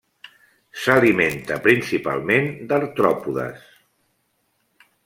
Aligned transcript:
S'alimenta 0.85 1.57
principalment 1.67 2.51
d'artròpodes. 2.73 3.71